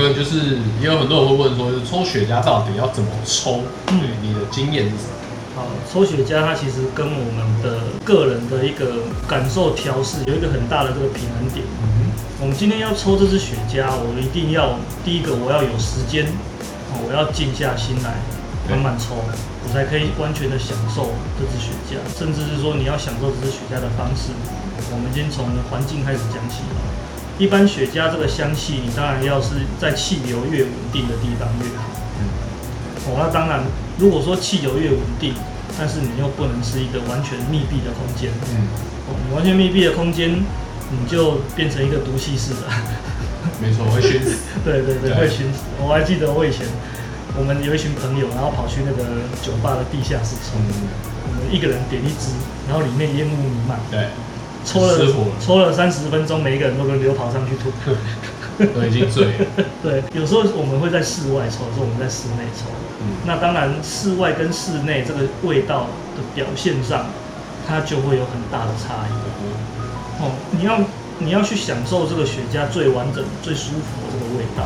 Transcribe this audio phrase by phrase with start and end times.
[0.00, 3.60] 哥，就是也有很多人会问说，就是抽雪茄到底要怎么抽？
[4.22, 5.12] 你的经验是什么？
[5.54, 11.66] 好，抽雪茄它其实跟我们的个人的一个感受调试有一个很大的这个平衡点。
[11.82, 12.00] 嗯
[12.40, 16.24] 我们今天要抽这支雪茄，我一定要第一个我要有时间，
[16.88, 18.16] 哦，我要静下心来
[18.64, 24.32] 慢慢抽，我才可以完全的享受这支雪茄，甚至是说你要享受这支雪茄的方式，
[24.88, 26.80] 我们先从环境开始讲起了。
[27.40, 31.88] 一般雪茄这个香气，你当然要是在气流越稳定的地方越好。
[32.20, 32.28] 嗯
[33.08, 33.64] 哦，那当然，
[33.96, 35.32] 如果说气流越稳定，
[35.78, 38.28] 但是你又不能是一个完全密闭的空间。
[38.52, 38.68] 嗯，
[39.08, 42.68] 哦，你完全密闭的空间，你就变成一个毒气室了。
[43.56, 44.36] 没错，会熏死。
[44.62, 45.64] 对 对对，对会熏死。
[45.80, 46.68] 我还记得我以前，
[47.38, 50.92] 我们有一群朋友，然后跑去那个酒吧的地下室抽，嗯，
[51.24, 52.36] 我们一个人点一支，
[52.68, 54.12] 然后里面烟雾弥漫，对，
[54.64, 54.98] 抽了
[55.40, 57.70] 抽了三十分钟，每一个人都轮流跑上去吐。
[58.74, 59.46] 都已经醉了。
[59.82, 62.68] 对，有时候我们会在室外抽，有时候我们在室内抽。
[63.00, 67.06] 嗯，那当然，室外跟室内这个味道的表现上，
[67.66, 69.12] 它就会有很大的差异。
[70.20, 70.78] 哦，你要
[71.18, 74.64] 你要去享受这个雪茄最完整、最舒服的这个味道，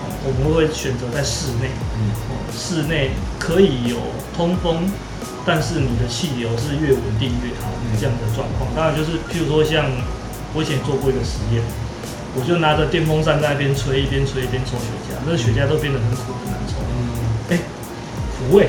[0.00, 1.68] 哦，我们会选择在室内。
[2.00, 3.96] 嗯，哦，室内可以有
[4.34, 4.90] 通风，
[5.44, 8.70] 但是你的气流是越稳定越好嗯这样的状况。
[8.74, 9.86] 当然就是譬如说像
[10.54, 11.62] 我以前做过一个实验，
[12.34, 16.76] 我就拿着电风扇在那边吹，一边吹一边抽雪茄，那雪茄都变得很苦很难抽。
[16.80, 16.96] 嗯，
[17.50, 17.58] 哎、
[18.38, 18.68] 苦味，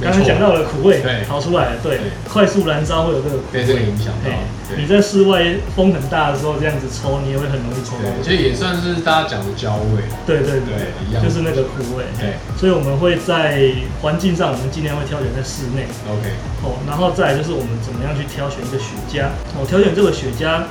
[0.00, 3.86] 刚刚讲到了苦味对逃出来了，对对，快速燃烧会有这个苦被这个味。
[3.86, 4.30] 影响到
[4.76, 8.22] 你在室外风很大的时候这样子抽，你也会很容易抽到对，。
[8.22, 10.02] 其实也算是大家讲的焦味。
[10.26, 12.04] 对对对一样就是那个苦味。
[12.18, 15.84] 对所以我们会在环境上，我们尽量会挑选在室内。
[16.06, 16.30] ，OK，
[16.62, 19.26] 哦，然后再来就是我们怎么样去挑选一个雪茄。
[19.58, 20.62] 哦，挑选这个雪茄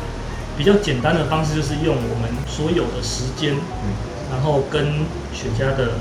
[0.58, 3.92] 比较简单的方式就是用我们所有的时间，嗯，
[4.32, 6.00] 然后跟雪茄的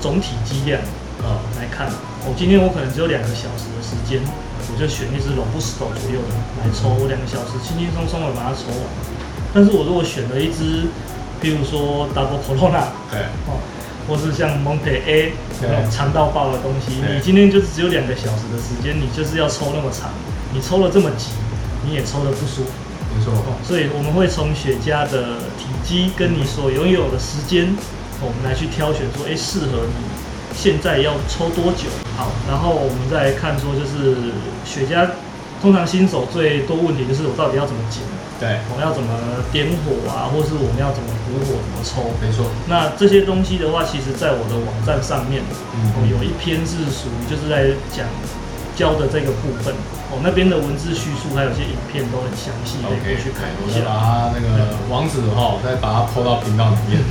[0.00, 0.80] 总体剂量
[1.24, 1.88] 啊，来看。
[2.26, 4.20] 我、今天我可能只有两个小时的时间，
[4.68, 8.84] 我就选一支 robusto 左右的来抽，我两个小时轻轻松松的把它抽完。
[9.52, 10.88] 但是我如果选了一支，
[11.40, 13.60] 比如说 double corona，对，哦，
[14.08, 20.10] 或是像 Monte A 对那种长到爆的东西，你今天就是只有两个小时的时间，你就是要抽那么长，
[20.52, 21.32] 你抽了这么急，
[21.84, 22.72] 你也抽的不舒服。
[23.16, 23.32] 没错。
[23.32, 27.68] 哦，所以我们会从雪茄的体积跟你所拥有的时间，
[28.20, 30.00] 哦我们来去挑选说，哎，适合你
[30.56, 31.90] 现在要抽多久？
[32.16, 34.32] 好，然后我们再来看说，就是
[34.64, 35.08] 雪茄，
[35.60, 38.00] 通常新手最多问题就是我到底要怎么剪，
[38.38, 39.10] 对，我要怎么
[39.50, 42.14] 点火啊，或是我们要怎么补火，怎么抽？
[42.22, 42.46] 没错。
[42.68, 45.42] 那这些东西的话，其实在我的网站上面，
[45.74, 48.06] 嗯哦，有一篇是属于就是在讲
[48.76, 49.74] 教的这个部分，
[50.14, 53.82] 哦，那边的文字叙述还有一些影片都很详细，可以去看我一下。
[53.82, 57.02] 再把那个网址哈，再把它抛到频道里面。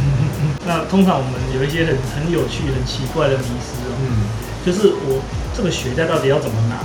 [0.65, 4.27] 那通常我们有一些很很有趣、很奇怪的迷思哦，嗯，
[4.65, 5.19] 就是我
[5.55, 6.79] 这个雪茄到底要怎么拿？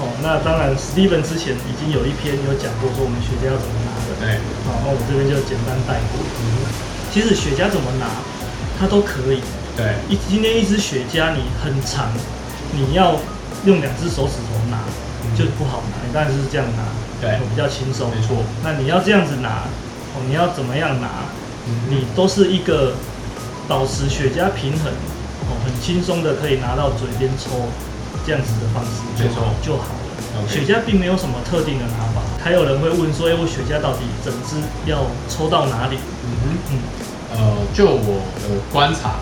[0.00, 6.22] 哦，那当然，Steven 之前已经有一篇有讲过说我们雪茄要怎么拿的，对，好，那我这边就简单带过。
[7.12, 8.06] 其实雪茄怎么拿，
[8.80, 9.42] 它都可以。
[9.76, 12.08] 对，一今天一支雪茄你很长，
[12.72, 13.18] 你要
[13.64, 14.78] 用两只手指头拿
[15.22, 16.82] 嗯就不好拿，你当然是这样拿，
[17.20, 18.10] 对比较轻松。
[18.10, 18.42] 没错。
[18.62, 19.68] 那你要这样子拿，
[20.14, 21.28] 哦，你要怎么样拿？
[21.66, 22.94] 你你都是一个
[23.68, 24.92] 保持雪茄平衡，
[25.48, 27.68] 哦，很轻松的可以拿到嘴边抽，
[28.26, 29.28] 这样子的方式就
[29.62, 30.00] 就好了。
[30.48, 34.56] 雪茄并没有什么特定的拿法，还有人会问说，哎、我雪茄到底整支
[34.86, 35.98] 要抽到哪里？
[36.24, 36.56] 嗯哼。
[36.70, 36.78] 嗯，
[37.32, 39.16] 呃，就我的观察，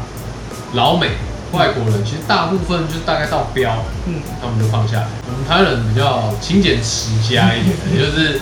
[0.74, 1.10] 老美
[1.52, 5.08] 外国人其实大部分就是大概到标，嗯，他们就放下来。
[5.26, 8.40] 我们台湾人比较勤俭持家一点，也 就是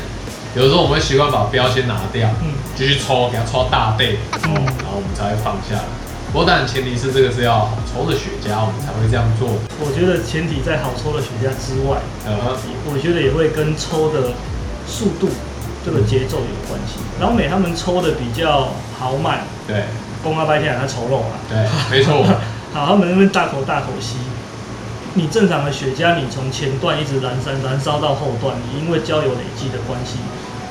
[0.57, 5.85] 有的时候我们会习惯把标先拿掉，嗯继续抽，给它抽大倍，嗯然后我们才会放下来。
[6.33, 9.49] 不过当然前提是这个是要好抽的雪茄，我们才会这样做。
[9.81, 12.57] 我觉得前提在好抽的雪茄之外，呃，
[12.91, 14.33] 我觉得也会跟抽的
[14.87, 15.29] 速度、
[15.85, 17.01] 这个节奏有关系。
[17.21, 18.69] 老美他们抽的比较
[18.99, 19.85] 豪迈，对
[20.23, 21.57] 公阿白天他抽肉啊，对，
[21.91, 22.25] 没错，
[22.75, 24.17] 好，他们那边大口大口吸。
[25.19, 30.15] 你正常的雪茄，你从前段一直燃烧燃烧到后段，你因为焦油累积的关系，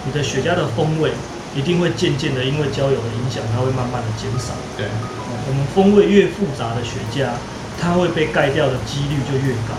[0.05, 1.11] 你的雪茄的风味
[1.53, 4.55] 一定会渐渐的因为焦油的影响，它会慢慢的减少。
[4.77, 7.27] 对哦我们风味越复杂的雪茄，
[7.75, 9.75] 它会被盖掉的几率就越高。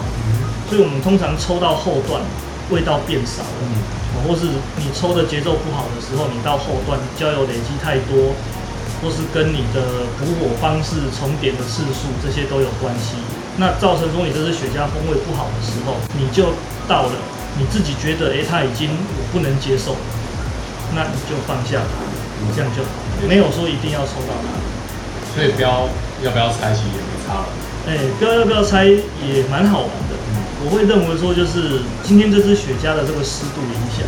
[0.68, 2.20] 所以我们通常抽到后段，
[2.68, 3.72] 味道变少了，嗯
[4.12, 8.36] 哦或是你抽的节奏不好的时候，你到后段焦油累积太多，
[9.00, 13.16] 或是跟你的补火方式重点的次数，这些都有关系。
[13.58, 16.54] 那造成说你这支雪茄风味不好的时候，你就
[16.86, 17.18] 到了
[17.58, 20.04] 你自己觉得，诶，它已经我不能接受了，
[20.94, 21.98] 那你就放下它，
[22.54, 22.88] 这样就好。
[23.26, 24.54] 没有说一定要抽到它。
[25.34, 25.90] 所以标
[26.22, 27.50] 要不要拆其实也没差了。
[27.90, 30.14] 哎，标要不要拆也蛮好玩的。
[30.62, 34.06] 我会认为说，就是今天这支雪茄的这个湿度影响，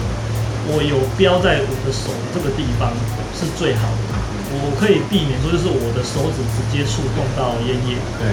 [0.70, 2.94] 我有标在我的手这个地方
[3.35, 4.14] 是最好的。
[4.62, 7.99] 我可以避免说，就是我的手指直接触碰到烟叶。
[8.14, 8.31] 对。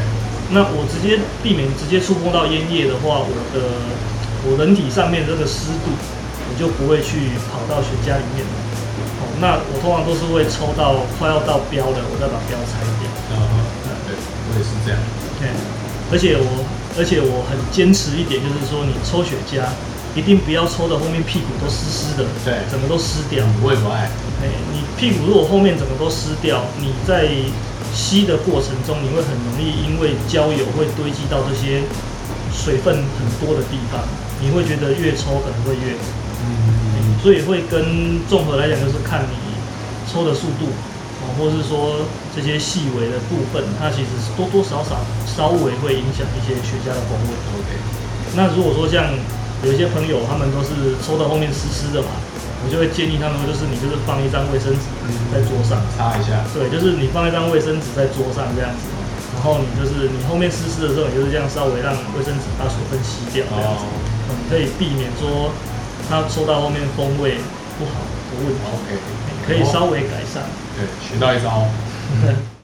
[0.50, 3.92] 那我直接避免直接触碰到烟叶的话，我的
[4.48, 8.48] 我人体上面这个湿度，我就不会去跑到雪茄里面。
[9.20, 13.04] 哦，那我通常都是会抽到快要到标了，我再把标拆掉。
[13.36, 13.44] 啊，
[14.08, 15.00] 对，我也是这样。
[15.36, 15.52] 对，
[16.12, 16.64] 而且我
[16.98, 19.68] 而且我很坚持一点，就是说你抽雪茄
[20.16, 23.44] 一定不要抽的后面屁股都湿湿的，对，整个都湿掉。
[23.62, 24.08] 我也不爱。
[24.40, 27.28] 哎，你屁股如果后面整个都湿掉，你在
[27.98, 31.82] 吸的过程中，你会很容易因为焦油会堆积到这些
[32.54, 34.06] 水分很多的地方，
[34.40, 35.98] 你会觉得越抽可能会越。
[36.46, 36.78] 嗯
[37.18, 39.36] 所以会跟综合来讲，就是看你
[40.06, 40.70] 抽的速度，
[41.20, 47.34] 哦，或是说这些细微的部分，它其实是多多少少稍微会影响一些雪茄的风味。
[47.58, 47.74] OK，
[48.38, 49.10] 那如果说像
[49.66, 52.14] 有一些朋友，他们都是抽到后面湿湿的嘛，
[52.64, 54.86] 我就会建议他们，就是你就是放一张卫生纸
[55.34, 56.42] 在桌上擦一下。
[56.54, 58.90] 对，就是你放一张卫生纸在桌上这样子，
[59.36, 63.84] 然后你就是你后面湿湿的时候，你就是这样稍微让卫生纸把水分吸掉这样子，
[64.30, 65.52] 嗯，可以避免说。
[66.10, 67.36] 它收到后面风味
[67.78, 67.92] 不好
[68.32, 68.64] 的问题，
[69.46, 70.42] 可以稍微改善。
[70.78, 71.68] 对，学到一招。